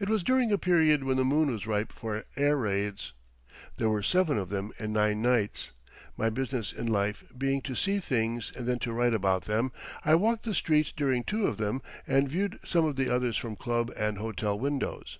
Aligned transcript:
It 0.00 0.08
was 0.08 0.24
during 0.24 0.50
a 0.50 0.58
period 0.58 1.04
when 1.04 1.16
the 1.16 1.24
moon 1.24 1.48
was 1.48 1.64
ripe 1.64 1.92
for 1.92 2.24
air 2.36 2.56
raids. 2.56 3.12
There 3.76 3.88
were 3.88 4.02
seven 4.02 4.36
of 4.36 4.48
them 4.48 4.72
in 4.80 4.92
nine 4.92 5.22
nights. 5.22 5.70
My 6.16 6.28
business 6.28 6.72
in 6.72 6.88
life 6.88 7.22
being 7.38 7.60
to 7.62 7.76
see 7.76 8.00
things 8.00 8.50
and 8.56 8.66
then 8.66 8.80
to 8.80 8.92
write 8.92 9.14
about 9.14 9.42
them, 9.44 9.70
I 10.04 10.16
walked 10.16 10.42
the 10.44 10.54
streets 10.54 10.90
during 10.90 11.22
two 11.22 11.46
of 11.46 11.56
them 11.56 11.82
and 12.04 12.28
viewed 12.28 12.58
some 12.64 12.84
of 12.84 12.96
the 12.96 13.14
others 13.14 13.36
from 13.36 13.54
club 13.54 13.92
and 13.96 14.18
hotel 14.18 14.58
windows. 14.58 15.18